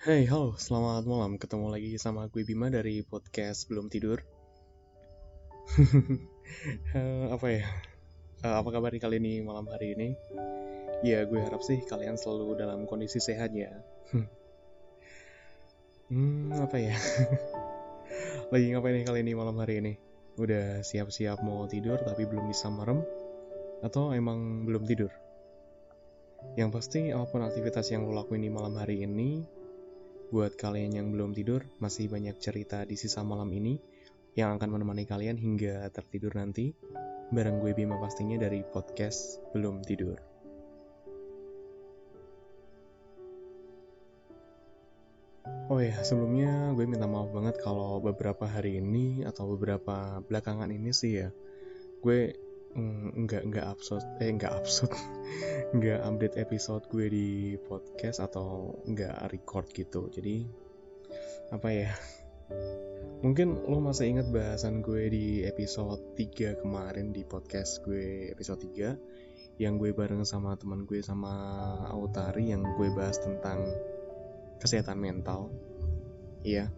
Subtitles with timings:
[0.00, 1.36] Hai, halo, selamat malam.
[1.36, 4.24] Ketemu lagi sama gue Bima dari podcast Belum Tidur.
[6.96, 7.68] Eh, apa ya?
[8.40, 10.16] Eh, apa kabar kali ini malam hari ini?
[11.04, 13.76] Ya, gue harap sih kalian selalu dalam kondisi sehat ya.
[16.08, 16.96] hmm, apa ya?
[18.56, 19.92] lagi ngapain nih kali ini malam hari ini?
[20.40, 23.04] Udah siap-siap mau tidur tapi belum bisa merem?
[23.84, 25.12] Atau emang belum tidur?
[26.56, 29.59] Yang pasti apa pun aktivitas yang lo lakuin di malam hari ini,
[30.30, 33.82] Buat kalian yang belum tidur, masih banyak cerita di sisa malam ini
[34.38, 36.70] yang akan menemani kalian hingga tertidur nanti.
[37.34, 40.22] Bareng gue Bima pastinya dari podcast Belum Tidur.
[45.66, 50.94] Oh ya, sebelumnya gue minta maaf banget kalau beberapa hari ini atau beberapa belakangan ini
[50.94, 51.34] sih ya,
[52.06, 52.38] gue
[52.76, 54.04] mm, nggak nggak absurd.
[54.22, 54.92] Eh nggak absurd.
[55.76, 60.10] Nggak update episode gue di podcast atau nggak record gitu.
[60.10, 60.42] Jadi
[61.54, 61.90] apa ya?
[63.24, 69.60] Mungkin lo masih ingat bahasan gue di episode 3 kemarin di podcast gue episode 3
[69.60, 71.30] yang gue bareng sama teman gue sama
[71.92, 73.60] Autari yang gue bahas tentang
[74.56, 75.52] kesehatan mental.
[76.42, 76.72] Iya.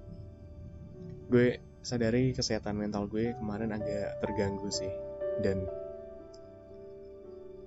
[1.30, 4.90] Gue sadari kesehatan mental gue kemarin agak terganggu sih.
[5.40, 5.62] Dan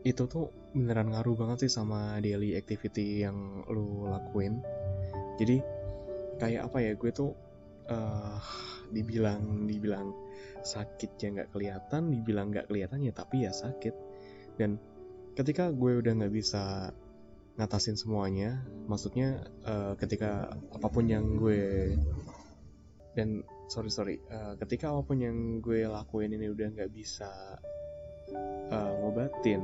[0.05, 4.61] itu tuh beneran ngaruh banget sih sama daily activity yang lu lakuin.
[5.41, 5.57] Jadi
[6.37, 7.33] kayak apa ya gue tuh
[7.89, 8.37] uh,
[8.93, 10.13] dibilang dibilang
[10.61, 13.95] sakit ya nggak kelihatan dibilang nggak kelihatan ya tapi ya sakit.
[14.61, 14.77] Dan
[15.33, 16.93] ketika gue udah nggak bisa
[17.55, 21.95] ngatasin semuanya maksudnya uh, ketika apa pun yang gue
[23.15, 27.31] dan sorry sorry uh, ketika apa pun yang gue lakuin ini udah nggak bisa
[28.71, 29.61] uh, ngobatin.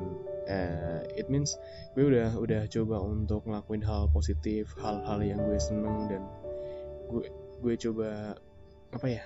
[0.50, 1.56] Uh, it means
[1.94, 6.24] gue udah udah coba untuk ngelakuin hal positif hal-hal yang gue seneng dan
[7.08, 7.30] gue
[7.62, 8.36] gue coba
[8.92, 9.24] apa ya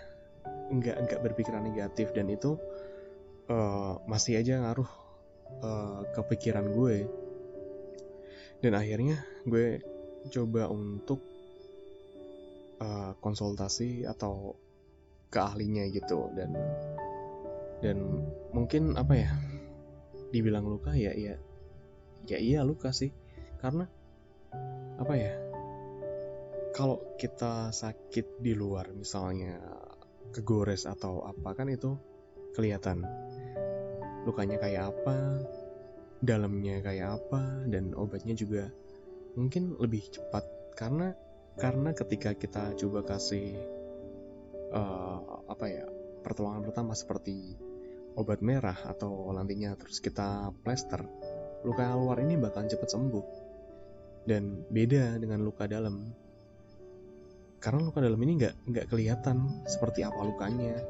[0.70, 2.60] nggak nggak berpikiran negatif dan itu
[3.50, 4.92] uh, masih aja ngaruh
[5.64, 7.08] uh, ke pikiran gue.
[8.60, 9.82] Dan akhirnya gue
[10.34, 11.22] coba untuk
[12.82, 14.58] uh, konsultasi atau
[15.30, 16.56] ke ahlinya gitu dan
[17.84, 17.98] dan
[18.56, 19.32] mungkin apa ya
[20.32, 21.36] dibilang luka ya ya
[22.24, 23.12] ya iya luka sih.
[23.60, 23.84] Karena
[24.96, 25.36] apa ya
[26.72, 29.60] kalau kita sakit di luar misalnya
[30.32, 32.00] kegores atau apa kan itu
[32.56, 33.04] kelihatan
[34.24, 35.44] lukanya kayak apa
[36.24, 38.72] dalamnya kayak apa dan obatnya juga
[39.36, 40.48] mungkin lebih cepat.
[40.80, 41.12] Karena
[41.60, 43.56] karena ketika kita coba kasih
[44.76, 45.86] uh, apa ya
[46.24, 47.56] pertolongan pertama seperti
[48.16, 51.04] obat merah atau nantinya terus kita plester,
[51.68, 53.26] luka luar ini bakal cepat sembuh.
[54.26, 56.10] Dan beda dengan luka dalam.
[57.62, 60.82] Karena luka dalam ini nggak nggak kelihatan seperti apa lukanya,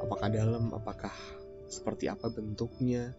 [0.00, 1.12] apakah dalam, apakah
[1.68, 3.12] seperti apa bentuknya,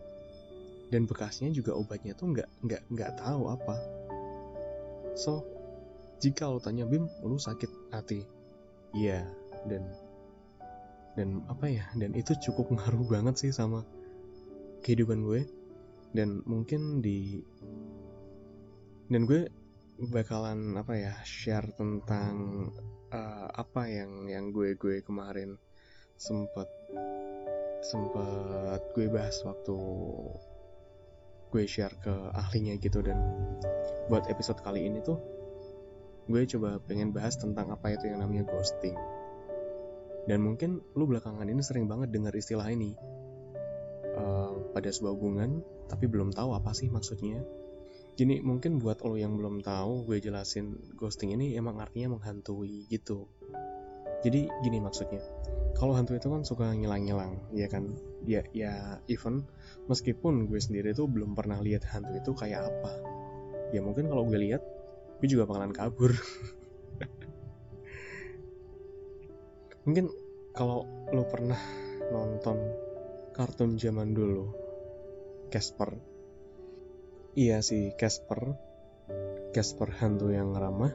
[0.89, 3.75] dan bekasnya juga obatnya tuh nggak nggak nggak tahu apa.
[5.13, 5.45] So,
[6.17, 8.25] jika lo tanya Bim, lo sakit hati?
[8.97, 9.25] Iya,
[9.69, 9.85] dan
[11.19, 13.83] dan apa ya dan itu cukup ngaruh banget sih sama
[14.87, 15.43] kehidupan gue.
[16.15, 17.43] Dan mungkin di
[19.11, 19.51] dan gue
[20.09, 22.71] bakalan apa ya share tentang
[23.11, 25.59] uh, apa yang yang gue gue kemarin
[26.15, 26.65] sempet
[27.83, 29.77] sempet gue bahas waktu
[31.51, 33.03] gue share ke ahlinya gitu.
[33.03, 33.19] Dan
[34.07, 35.19] buat episode kali ini tuh
[36.29, 38.97] gue coba pengen bahas tentang apa itu yang namanya ghosting
[40.29, 42.93] dan mungkin lu belakangan ini sering banget dengar istilah ini
[44.13, 47.41] uh, pada sebuah hubungan, tapi belum tahu apa sih maksudnya.
[48.13, 53.25] Gini, mungkin buat lo yang belum tahu, gue jelasin ghosting ini emang artinya menghantui gitu.
[54.19, 55.23] Jadi gini maksudnya,
[55.79, 57.87] kalau hantu itu kan suka ngilang-ngilang, ya kan?
[58.27, 59.47] Ya, ya even
[59.87, 62.91] meskipun gue sendiri tuh belum pernah lihat hantu itu kayak apa.
[63.71, 64.61] Ya mungkin kalau gue lihat,
[65.23, 66.11] gue juga bakalan kabur.
[69.89, 70.13] mungkin
[70.53, 71.57] kalau lo pernah
[72.13, 72.61] nonton
[73.33, 74.53] kartun zaman dulu
[75.49, 75.97] Casper.
[77.33, 78.53] Iya sih Casper.
[79.49, 80.93] Casper hantu yang ramah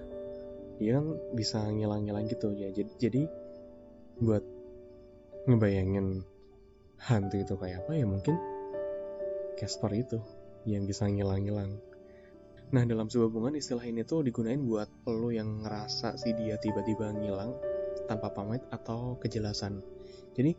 [0.78, 2.70] dia kan bisa ngilang-ngilang gitu ya.
[2.70, 3.22] Jadi jadi
[4.22, 4.46] buat
[5.50, 6.22] ngebayangin
[7.02, 8.38] hantu itu kayak apa ya mungkin
[9.58, 10.22] Casper itu
[10.70, 11.82] yang bisa ngilang-ngilang.
[12.70, 17.10] Nah dalam sebuah hubungan istilah ini tuh digunain buat lo yang ngerasa si dia tiba-tiba
[17.10, 17.73] ngilang
[18.06, 19.80] tanpa pamit atau kejelasan.
[20.34, 20.56] Jadi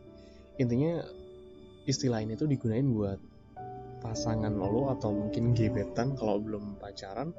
[0.56, 1.04] intinya
[1.86, 3.20] istilah ini tuh digunain buat
[4.02, 7.32] pasangan lo atau mungkin gebetan kalau belum pacaran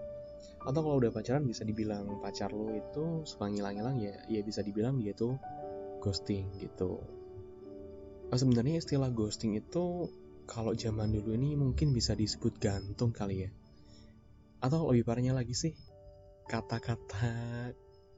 [0.68, 5.00] atau kalau udah pacaran bisa dibilang pacar lo itu suka ngilang-ngilang ya ya bisa dibilang
[5.00, 5.39] dia tuh
[6.04, 7.00] ghosting gitu
[8.27, 10.12] nah, sebenarnya istilah ghosting itu
[10.48, 13.50] kalau zaman dulu ini mungkin bisa disebut gantung kali ya
[14.59, 15.74] atau lebih parahnya lagi sih
[16.51, 17.71] kata-kata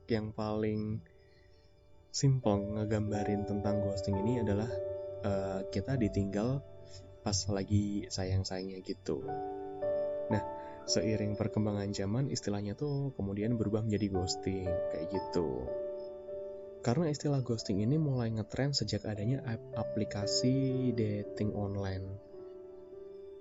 [0.10, 1.04] yang paling
[2.10, 4.70] simple ngegambarin tentang ghosting ini adalah
[5.24, 6.62] uh, kita ditinggal
[7.22, 9.22] pas lagi sayang-sayangnya gitu.
[10.30, 10.42] Nah,
[10.90, 15.70] seiring perkembangan zaman istilahnya tuh kemudian berubah menjadi ghosting kayak gitu.
[16.80, 19.44] Karena istilah ghosting ini mulai ngetren sejak adanya
[19.76, 22.08] aplikasi dating online.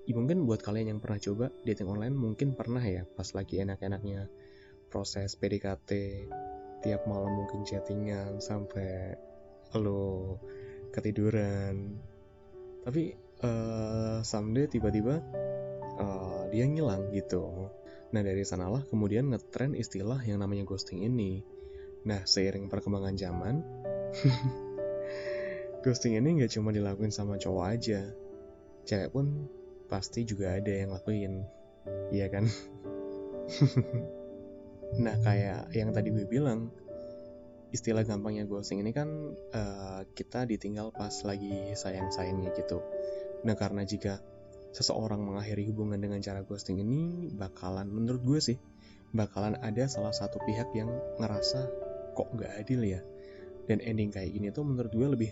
[0.08, 4.26] Ya, mungkin buat kalian yang pernah coba dating online mungkin pernah ya pas lagi enak-enaknya
[4.88, 5.90] proses PDKT
[6.82, 9.14] tiap malam mungkin chattingan sampai
[9.76, 10.38] lo
[10.94, 11.98] ketiduran.
[12.86, 13.12] Tapi
[13.44, 15.20] uh, someday tiba-tiba
[15.98, 17.68] uh, dia ngilang gitu.
[18.14, 21.44] Nah dari sanalah kemudian ngetren istilah yang namanya ghosting ini.
[22.08, 23.60] Nah seiring perkembangan zaman
[25.84, 28.00] ghosting ini nggak cuma dilakuin sama cowok aja.
[28.88, 29.50] Cewek pun
[29.90, 31.44] pasti juga ada yang lakuin.
[32.08, 32.44] Iya kan
[34.96, 36.72] nah kayak yang tadi gue bilang
[37.68, 39.08] istilah gampangnya ghosting ini kan
[39.52, 42.80] uh, kita ditinggal pas lagi sayang-sayangnya gitu.
[43.44, 44.24] Nah karena jika
[44.72, 48.58] seseorang mengakhiri hubungan dengan cara ghosting ini bakalan menurut gue sih
[49.12, 51.68] bakalan ada salah satu pihak yang ngerasa
[52.12, 53.00] kok nggak adil ya
[53.68, 55.30] dan ending kayak gini tuh menurut gue lebih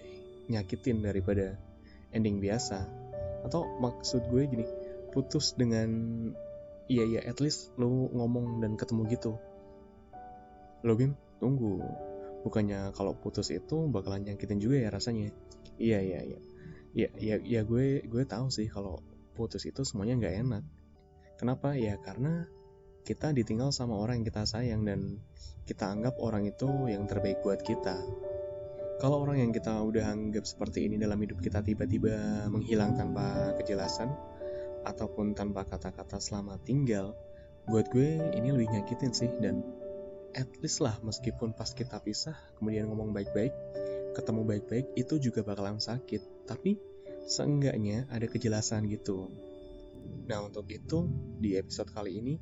[0.48, 1.56] nyakitin daripada
[2.16, 2.88] ending biasa
[3.44, 4.66] atau maksud gue gini
[5.12, 5.88] putus dengan
[6.86, 9.32] iya ya at least lo ngomong dan ketemu gitu.
[10.86, 11.82] Lo bim tunggu.
[12.46, 15.34] Bukannya kalau putus itu bakalan nyakitin juga ya rasanya?
[15.76, 16.40] Iya iya iya.
[16.96, 19.02] Ya ya ya gue gue tahu sih kalau
[19.34, 20.64] putus itu semuanya nggak enak.
[21.36, 21.74] Kenapa?
[21.76, 22.48] Ya karena
[23.06, 25.22] kita ditinggal sama orang yang kita sayang dan
[25.66, 27.98] kita anggap orang itu yang terbaik buat kita.
[28.96, 34.08] Kalau orang yang kita udah anggap seperti ini dalam hidup kita tiba-tiba menghilang tanpa kejelasan
[34.86, 37.18] ataupun tanpa kata-kata selamat tinggal
[37.66, 39.66] buat gue ini lebih nyakitin sih dan
[40.38, 43.50] at least lah meskipun pas kita pisah kemudian ngomong baik-baik
[44.16, 46.48] ketemu baik-baik itu juga bakalan sakit.
[46.48, 46.80] Tapi
[47.28, 49.28] seenggaknya ada kejelasan gitu.
[50.24, 51.04] Nah untuk itu
[51.36, 52.34] di episode kali ini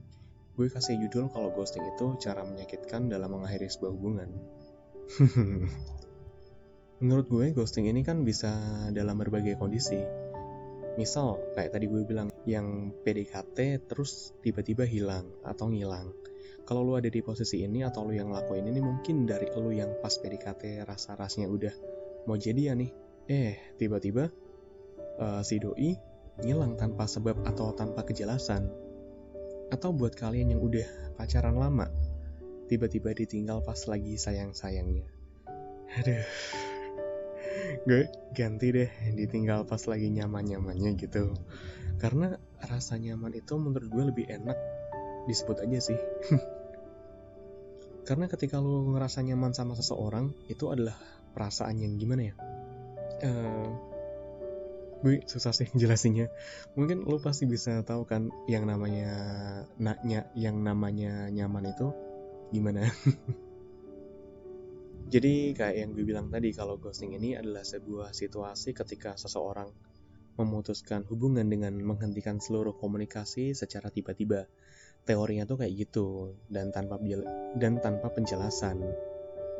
[0.54, 4.30] gue kasih judul kalau ghosting itu cara menyakitkan dalam mengakhiri sebuah hubungan.
[7.02, 8.54] Menurut gue ghosting ini kan bisa
[8.94, 9.98] dalam berbagai kondisi
[10.94, 16.12] misal kayak tadi gue bilang yang PDKT terus tiba-tiba hilang atau ngilang.
[16.64, 20.00] Kalau lu ada di posisi ini atau lu yang ngelakuin ini mungkin dari lu yang
[20.00, 21.74] pas PDKT rasa-rasanya udah
[22.24, 22.90] mau jadi ya nih.
[23.28, 24.32] Eh tiba-tiba
[25.20, 25.92] uh, si doi
[26.40, 28.70] ngilang tanpa sebab atau tanpa kejelasan.
[29.68, 31.90] Atau buat kalian yang udah pacaran lama
[32.64, 35.04] tiba-tiba ditinggal pas lagi sayang-sayangnya.
[36.00, 36.24] Aduh
[37.84, 41.34] gue ganti deh ditinggal pas lagi nyaman-nyamannya gitu.
[41.98, 44.58] Karena rasa nyaman itu menurut gue lebih enak
[45.30, 45.98] disebut aja sih.
[48.08, 50.96] Karena ketika lo ngerasa nyaman sama seseorang itu adalah
[51.32, 52.34] perasaan yang gimana ya?
[53.24, 53.94] Uh,
[55.04, 56.32] gue susah sih jelasinnya
[56.72, 59.12] mungkin lo pasti bisa tahu kan yang namanya
[59.76, 61.92] naknya yang namanya nyaman itu
[62.48, 62.88] gimana
[65.08, 69.68] jadi kayak yang gue bilang tadi kalau ghosting ini adalah sebuah situasi ketika seseorang
[70.34, 74.50] memutuskan hubungan dengan menghentikan seluruh komunikasi secara tiba-tiba.
[75.04, 76.96] Teorinya tuh kayak gitu dan tanpa
[77.54, 78.80] dan tanpa penjelasan.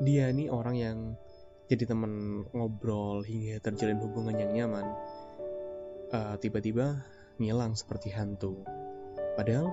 [0.03, 0.99] Dia ini orang yang
[1.69, 4.87] jadi temen ngobrol hingga terjalin hubungan yang nyaman.
[6.11, 7.05] Uh, tiba-tiba
[7.37, 8.65] ngilang seperti hantu.
[9.37, 9.71] Padahal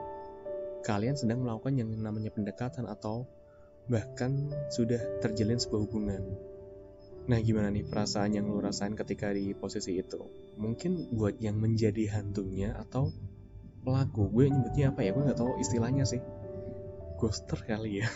[0.81, 3.25] kalian sedang melakukan yang namanya pendekatan atau
[3.91, 6.23] bahkan sudah terjalin sebuah hubungan.
[7.27, 10.23] Nah gimana nih perasaan yang lu rasain ketika di posisi itu?
[10.55, 13.11] Mungkin buat yang menjadi hantunya atau
[13.83, 14.31] pelaku?
[14.31, 15.11] Gue nyebutnya apa ya?
[15.11, 16.23] Gue nggak tahu istilahnya sih.
[17.19, 18.09] Ghoster kali ya.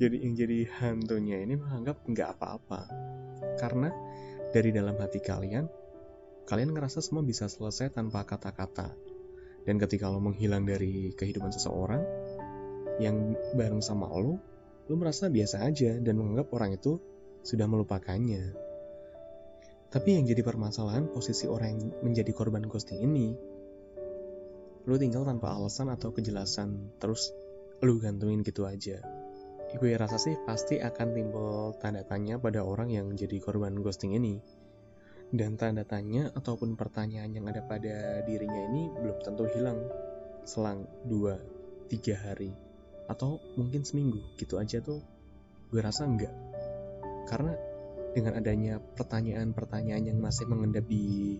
[0.00, 2.88] Jadi yang jadi hantunya ini menganggap nggak apa-apa.
[3.60, 3.92] Karena
[4.48, 5.68] dari dalam hati kalian
[6.48, 8.96] kalian ngerasa semua bisa selesai tanpa kata-kata.
[9.68, 12.00] Dan ketika lo menghilang dari kehidupan seseorang
[13.00, 14.36] yang bareng sama lo
[14.90, 16.98] lo merasa biasa aja dan menganggap orang itu
[17.46, 18.52] sudah melupakannya.
[19.90, 23.34] Tapi yang jadi permasalahan posisi orang yang menjadi korban ghosting ini
[24.88, 27.30] lu tinggal tanpa alasan atau kejelasan terus
[27.82, 29.02] lu gantungin gitu aja.
[29.70, 34.42] Gue rasa sih pasti akan timbul tanda tanya pada orang yang jadi korban ghosting ini.
[35.30, 39.78] Dan tanda tanya ataupun pertanyaan yang ada pada dirinya ini belum tentu hilang
[40.42, 42.50] selang 2 3 hari
[43.10, 45.02] atau mungkin seminggu gitu aja tuh
[45.74, 46.30] gue rasa enggak.
[47.26, 47.58] Karena
[48.14, 51.38] dengan adanya pertanyaan-pertanyaan yang masih mengendap di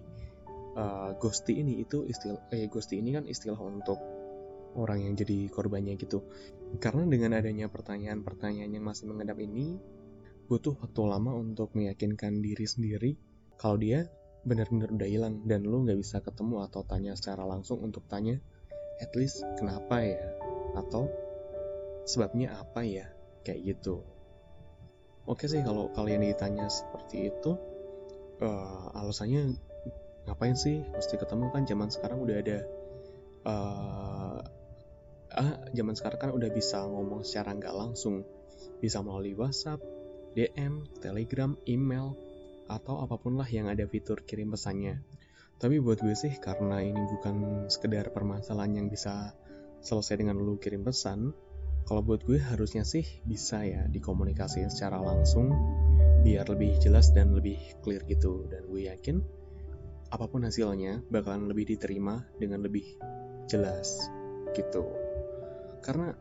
[0.75, 3.99] uh, ghosty ini itu istilah eh ghosty ini kan istilah untuk
[4.79, 6.27] orang yang jadi korbannya gitu.
[6.79, 9.79] Karena dengan adanya pertanyaan-pertanyaan yang masih mengendap ini
[10.51, 13.15] butuh waktu lama untuk meyakinkan diri sendiri
[13.55, 14.11] kalau dia
[14.43, 18.41] benar-benar udah hilang dan lu nggak bisa ketemu atau tanya secara langsung untuk tanya
[18.99, 20.23] at least kenapa ya?
[20.75, 21.11] Atau
[22.05, 23.07] sebabnya apa ya?
[23.43, 24.05] Kayak gitu.
[25.29, 27.55] Oke sih kalau kalian ditanya seperti itu
[28.41, 29.55] uh, alasannya
[30.27, 31.53] ngapain sih mesti ketemu?
[31.53, 32.59] Kan zaman sekarang udah ada
[33.47, 34.39] uh,
[35.31, 38.27] ah zaman sekarang kan udah bisa ngomong secara nggak langsung.
[38.81, 39.81] Bisa melalui WhatsApp
[40.33, 42.15] DM, Telegram, email,
[42.71, 45.03] atau apa pun lah yang ada fitur kirim pesannya.
[45.61, 49.37] Tapi buat gue sih karena ini bukan sekedar permasalahan yang bisa
[49.85, 51.37] selesai dengan lu kirim pesan,
[51.89, 55.51] kalau buat gue harusnya sih bisa ya dikomunikasikan secara langsung
[56.21, 58.47] biar lebih jelas dan lebih clear gitu.
[58.47, 59.17] Dan gue yakin
[60.11, 62.85] apa pun hasilnya bakalan lebih diterima dengan lebih
[63.47, 64.11] jelas
[64.55, 64.87] gitu.
[65.81, 66.13] Karena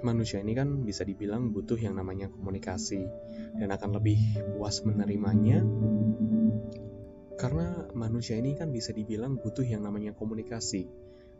[0.00, 3.04] manusia ini kan bisa dibilang butuh yang namanya komunikasi
[3.60, 4.16] dan akan lebih
[4.56, 5.60] puas menerimanya
[7.40, 10.88] karena manusia ini kan bisa dibilang butuh yang namanya komunikasi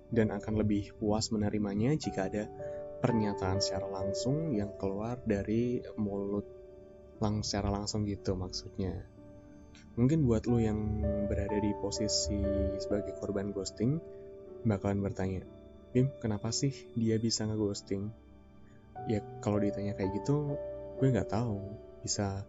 [0.09, 2.49] dan akan lebih puas menerimanya jika ada
[3.01, 6.47] pernyataan secara langsung yang keluar dari mulut
[7.21, 9.05] lang secara langsung gitu maksudnya.
[9.97, 12.41] Mungkin buat lo yang berada di posisi
[12.81, 14.01] sebagai korban ghosting
[14.65, 15.43] bakalan bertanya,
[15.91, 18.13] Bim, kenapa sih dia bisa ngeghosting?
[19.09, 20.59] ya kalau ditanya kayak gitu
[21.01, 21.57] gue nggak tahu
[22.05, 22.45] bisa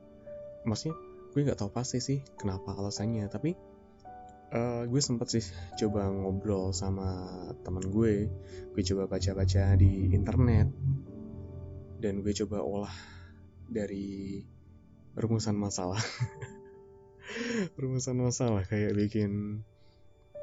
[0.67, 0.97] maksudnya
[1.31, 3.55] gue nggak tahu pasti sih kenapa alasannya tapi
[4.51, 5.45] uh, gue sempet sih
[5.79, 7.31] coba ngobrol sama
[7.63, 8.27] teman gue.
[8.75, 10.67] Gue coba baca-baca di internet.
[12.01, 12.95] Dan gue coba olah
[13.67, 14.41] dari
[15.15, 16.01] rumusan masalah.
[17.79, 19.63] Rumusan masalah kayak bikin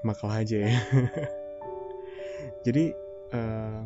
[0.07, 0.73] makalah aja ya.
[2.67, 2.95] Jadi
[3.35, 3.85] uh,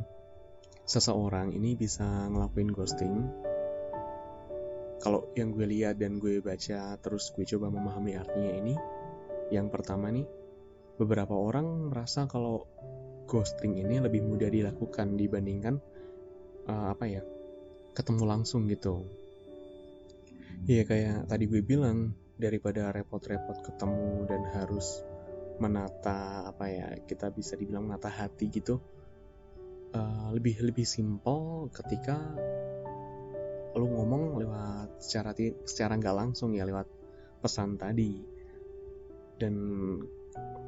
[0.86, 3.14] seseorang ini bisa ngelakuin ghosting.
[5.02, 8.74] Kalau yang gue lihat dan gue baca terus gue coba memahami artinya ini
[9.52, 10.24] yang pertama nih
[10.96, 12.64] beberapa orang merasa kalau
[13.28, 15.76] ghosting ini lebih mudah dilakukan dibandingkan
[16.68, 17.22] uh, apa ya
[17.92, 19.04] ketemu langsung gitu.
[20.64, 25.04] Iya kayak tadi gue bilang daripada repot-repot ketemu dan harus
[25.60, 28.80] menata apa ya kita bisa dibilang menata hati gitu
[29.94, 32.18] uh, lebih lebih simpel ketika
[33.72, 35.32] lu ngomong lewat secara
[35.64, 36.88] secara nggak langsung ya lewat
[37.40, 38.31] pesan tadi
[39.42, 39.54] dan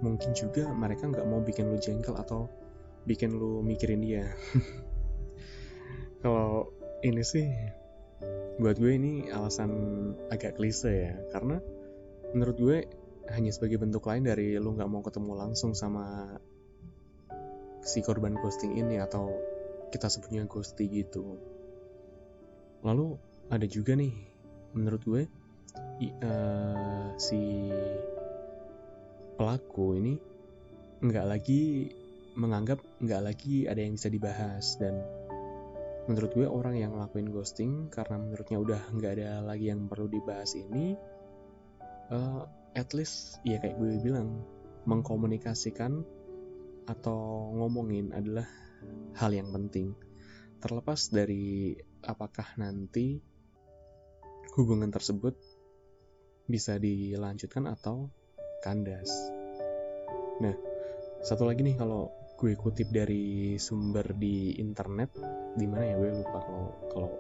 [0.02, 2.50] mungkin juga mereka nggak mau bikin lu jengkel atau
[3.06, 4.26] bikin lu mikirin dia
[6.26, 6.74] kalau
[7.06, 7.46] ini sih
[8.58, 9.70] buat gue ini alasan
[10.34, 11.62] agak klise ya karena
[12.34, 12.78] menurut gue
[13.30, 16.34] hanya sebagai bentuk lain dari lu nggak mau ketemu langsung sama
[17.84, 19.28] si korban ghosting ini atau
[19.92, 21.38] kita sebutnya ghosting gitu.
[22.84, 23.16] Lalu
[23.52, 24.12] ada juga nih
[24.74, 25.22] menurut gue
[26.00, 27.70] i, uh, si
[29.34, 30.14] pelaku ini
[31.04, 31.90] nggak lagi
[32.34, 34.98] menganggap nggak lagi ada yang bisa dibahas dan
[36.10, 40.52] menurut gue orang yang ngelakuin ghosting karena menurutnya udah nggak ada lagi yang perlu dibahas
[40.56, 40.98] ini
[42.12, 44.42] uh, at least ya kayak gue bilang
[44.84, 46.04] mengkomunikasikan
[46.84, 48.44] atau ngomongin adalah
[49.16, 49.96] hal yang penting.
[50.60, 53.20] Terlepas dari apakah nanti
[54.56, 55.36] hubungan tersebut
[56.44, 58.12] bisa dilanjutkan atau
[58.64, 59.12] kandas.
[60.40, 60.56] Nah,
[61.20, 62.08] satu lagi nih kalau
[62.40, 65.12] gue kutip dari sumber di internet,
[65.52, 67.10] di mana ya gue lupa kalau kalau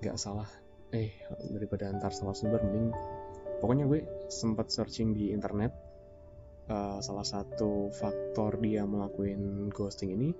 [0.00, 0.48] nggak salah,
[0.96, 1.12] eh
[1.52, 2.96] daripada antar salah sumber mending.
[3.60, 4.00] Pokoknya gue
[4.32, 5.76] sempat searching di internet
[6.72, 10.30] uh, salah satu faktor dia melakukan ghosting ini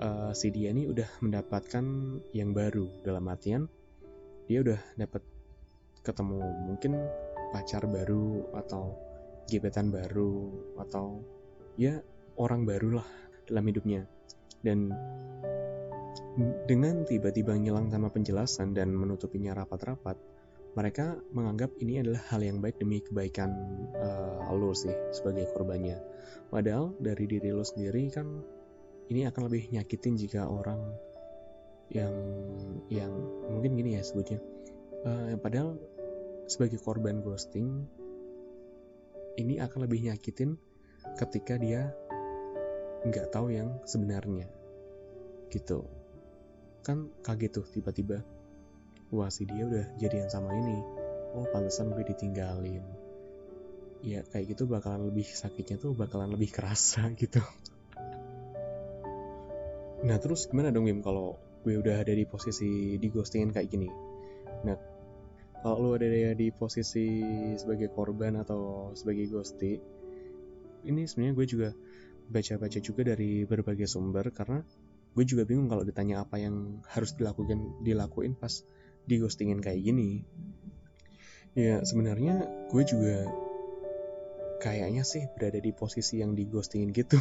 [0.00, 1.84] uh, si dia ini udah mendapatkan
[2.32, 2.88] yang baru.
[3.04, 3.68] Dalam artian
[4.48, 5.22] dia udah dapat
[6.00, 6.92] ketemu mungkin
[7.52, 9.07] pacar baru atau
[9.48, 11.24] gebetan baru atau
[11.80, 11.98] ya
[12.36, 13.08] orang baru lah
[13.48, 14.04] dalam hidupnya
[14.60, 14.92] dan
[16.68, 20.14] dengan tiba-tiba ngilang tanpa penjelasan dan menutupinya rapat-rapat
[20.78, 23.50] mereka menganggap ini adalah hal yang baik demi kebaikan
[23.98, 25.98] uh, lo sih sebagai korbannya.
[26.54, 28.26] Padahal dari diri lo sendiri kan
[29.10, 30.78] ini akan lebih nyakitin jika orang
[31.90, 32.14] yang
[32.92, 33.10] yang
[33.50, 34.38] mungkin gini ya sebutnya.
[35.02, 35.74] Uh, padahal
[36.46, 37.82] sebagai korban ghosting
[39.38, 40.58] ini akan lebih nyakitin
[41.14, 41.94] ketika dia
[43.06, 44.50] nggak tahu yang sebenarnya.
[45.48, 45.86] Gitu.
[46.82, 48.26] Kan kaget tuh tiba-tiba
[49.14, 50.82] wah si dia udah jadian sama ini.
[51.38, 52.82] Oh pantesan gue ditinggalin.
[54.02, 57.40] Ya kayak gitu bakalan lebih sakitnya tuh bakalan lebih kerasa gitu.
[60.02, 63.90] Nah terus gimana dong Bim kalau gue udah ada di posisi di ghostingin kayak gini?
[64.66, 64.78] Nah
[65.62, 67.22] kalau lu ada di posisi
[67.58, 69.82] sebagai korban atau sebagai ghosty
[70.86, 71.68] ini sebenarnya gue juga
[72.28, 74.62] baca-baca juga dari berbagai sumber karena
[75.16, 78.62] gue juga bingung kalau ditanya apa yang harus dilakukan dilakuin pas
[79.08, 80.22] di ghostingin kayak gini.
[81.56, 83.26] Ya sebenarnya gue juga
[84.60, 87.18] kayaknya sih berada di posisi yang di ghostingin gitu.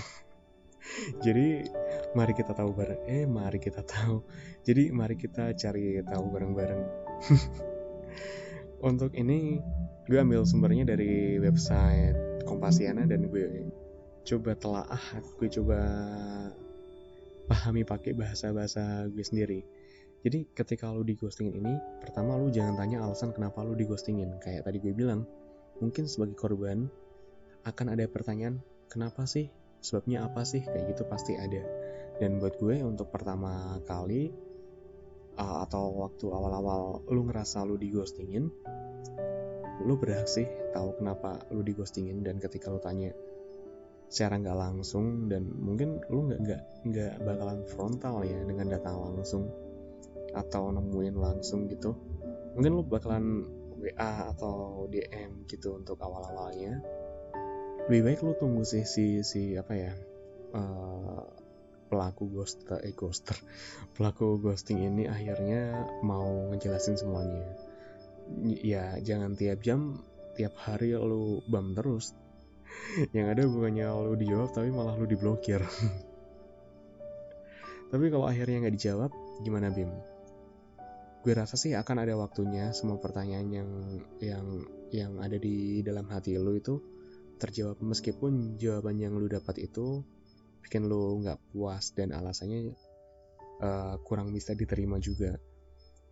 [1.26, 1.66] Jadi
[2.14, 4.22] mari kita tahu bareng eh mari kita tahu.
[4.68, 6.84] Jadi mari kita cari tahu bareng-bareng
[8.82, 9.58] untuk ini
[10.08, 13.68] gue ambil sumbernya dari website Kompasiana dan gue
[14.24, 15.04] coba telaah
[15.40, 15.80] gue coba
[17.48, 19.60] pahami pakai bahasa-bahasa gue sendiri.
[20.24, 24.36] Jadi ketika lu di ghostingin ini pertama lu jangan tanya alasan kenapa lu di ghostingin
[24.44, 25.24] kayak tadi gue bilang
[25.80, 26.92] mungkin sebagai korban
[27.64, 29.52] akan ada pertanyaan kenapa sih?
[29.84, 30.64] Sebabnya apa sih?
[30.64, 31.64] Kayak gitu pasti ada.
[32.18, 34.34] Dan buat gue untuk pertama kali
[35.38, 38.50] uh, atau waktu awal-awal lu ngerasa lu di ghostingin
[39.86, 43.14] lu berhak sih tahu kenapa lu di ghostingin dan ketika lu tanya
[44.08, 49.52] secara nggak langsung dan mungkin lu nggak nggak nggak bakalan frontal ya dengan datang langsung
[50.32, 51.96] atau nemuin langsung gitu.
[52.56, 53.46] Mungkin lu bakalan
[53.78, 56.82] WA atau DM gitu untuk awal-awalnya.
[57.88, 59.94] Lebih baik lu tunggu sih si si apa ya
[60.56, 61.24] uh,
[61.88, 63.36] pelaku ghost eh ghoster.
[63.96, 67.44] Pelaku ghosting ini akhirnya mau ngejelasin semuanya.
[68.44, 70.04] Ya jangan tiap jam
[70.36, 72.14] tiap hari lu bam terus.
[73.16, 75.64] Yang ada bukannya lu dijawab tapi malah lu diblokir.
[77.88, 79.12] Tapi kalau akhirnya nggak dijawab
[79.48, 79.88] gimana Bim?
[81.24, 83.70] Gue rasa sih akan ada waktunya semua pertanyaan yang
[84.20, 84.46] yang
[84.92, 86.84] yang ada di dalam hati lu itu
[87.40, 87.80] terjawab.
[87.80, 90.04] Meskipun jawaban yang lu dapat itu
[90.64, 92.74] bikin lu nggak puas dan alasannya
[93.62, 95.38] uh, kurang bisa diterima juga.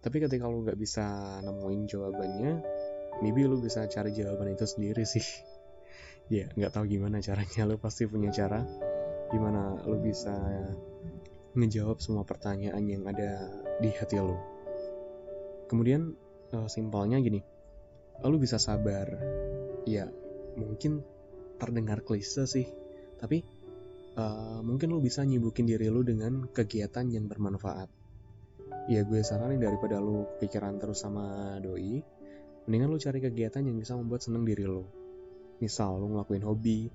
[0.02, 2.54] Tapi ketika lu nggak bisa nemuin jawabannya
[3.24, 5.26] maybe lu bisa cari jawaban itu sendiri sih.
[6.26, 7.70] Ya nggak tahu gimana caranya.
[7.70, 8.66] Lu pasti punya cara
[9.30, 10.34] gimana lu bisa
[11.54, 13.46] ngejawab semua pertanyaan yang ada
[13.78, 14.34] di hati lu.
[15.70, 16.18] Kemudian
[16.50, 17.46] uh, simpelnya gini
[18.26, 19.06] lu bisa sabar.
[19.86, 20.10] Ya
[20.58, 21.06] mungkin
[21.62, 22.66] terdengar klise sih
[23.22, 23.46] tapi
[24.16, 27.88] uh, mungkin lu bisa nyibukin diri lu dengan kegiatan yang bermanfaat.
[28.90, 32.02] Ya gue saranin daripada lu pikiran terus sama doi,
[32.66, 34.86] mendingan lu cari kegiatan yang bisa membuat seneng diri lu.
[35.62, 36.90] Misal lu ngelakuin hobi,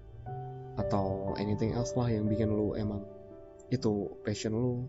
[0.78, 3.04] atau anything else lah yang bikin lu emang
[3.68, 4.86] itu passion lu.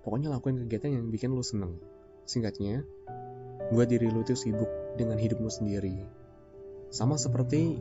[0.00, 1.76] Pokoknya lakuin kegiatan yang bikin lu seneng.
[2.24, 2.80] Singkatnya,
[3.68, 6.00] buat diri lu tuh sibuk dengan hidupmu sendiri.
[6.88, 7.76] Sama seperti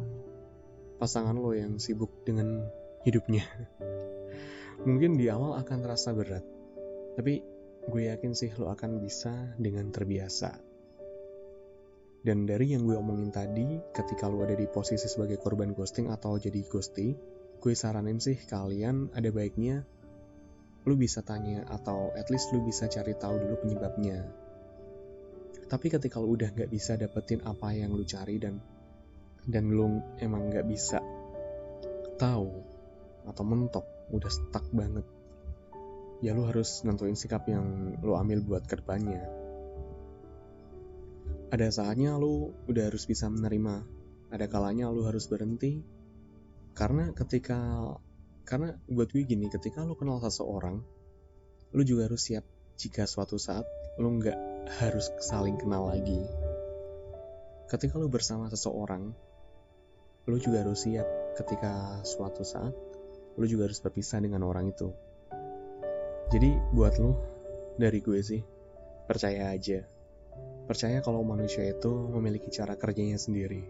[1.00, 2.68] pasangan lo yang sibuk dengan
[3.04, 3.46] hidupnya.
[4.84, 6.44] Mungkin di awal akan terasa berat,
[7.20, 7.44] tapi
[7.88, 10.56] gue yakin sih lo akan bisa dengan terbiasa.
[12.20, 16.36] Dan dari yang gue omongin tadi, ketika lo ada di posisi sebagai korban ghosting atau
[16.36, 17.16] jadi ghosty,
[17.60, 19.84] gue saranin sih kalian ada baiknya
[20.88, 24.20] lo bisa tanya atau at least lo bisa cari tahu dulu penyebabnya.
[25.70, 28.64] Tapi ketika lo udah nggak bisa dapetin apa yang lo cari dan
[29.44, 31.00] dan lo emang nggak bisa
[32.20, 32.69] tahu
[33.30, 35.06] atau mentok udah stuck banget.
[36.20, 39.24] Ya lu harus nentuin sikap yang lu ambil buat ke depannya.
[41.54, 45.82] Ada saatnya lu udah harus bisa menerima ada kalanya lu harus berhenti.
[46.78, 47.58] Karena ketika
[48.46, 50.82] karena buat gue gini ketika lu kenal seseorang
[51.70, 52.42] lu juga harus siap
[52.82, 53.66] jika suatu saat
[54.02, 54.38] lu nggak
[54.82, 56.18] harus saling kenal lagi.
[57.70, 59.14] Ketika lu bersama seseorang
[60.30, 61.06] lu juga harus siap
[61.38, 62.74] ketika suatu saat
[63.40, 64.92] lu juga harus berpisah dengan orang itu.
[66.30, 67.16] Jadi buat lu,
[67.80, 68.44] dari gue sih,
[69.08, 69.82] percaya aja.
[70.68, 73.66] Percaya kalau manusia itu memiliki cara kerjanya sendiri.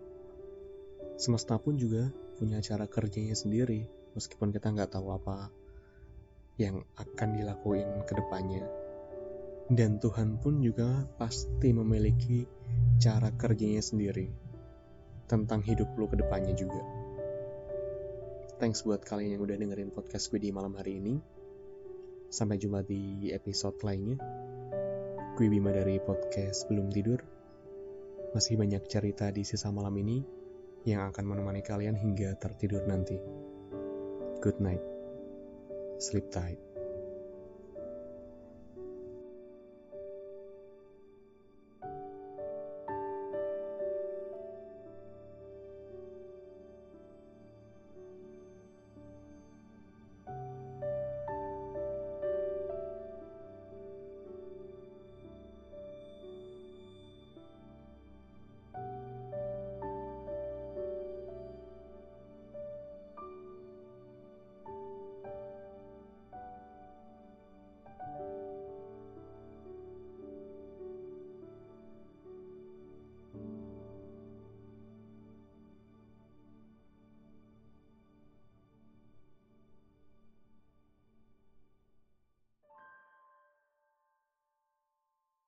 [1.15, 5.47] Semesta pun juga punya cara kerjanya sendiri, meskipun kita nggak tahu apa
[6.60, 8.67] yang akan dilakuin ke depannya.
[9.69, 12.43] Dan Tuhan pun juga pasti memiliki
[12.97, 14.27] cara kerjanya sendiri
[15.29, 16.82] tentang hidup lu ke depannya juga.
[18.60, 21.15] Thanks buat kalian yang udah dengerin podcast gue di malam hari ini.
[22.28, 24.19] Sampai jumpa di episode lainnya.
[25.39, 27.24] Gue Bima dari podcast Belum Tidur.
[28.36, 30.19] Masih banyak cerita di sisa malam ini
[30.84, 33.15] yang akan menemani kalian hingga tertidur nanti.
[34.43, 34.84] Good night.
[36.00, 36.68] sleep tight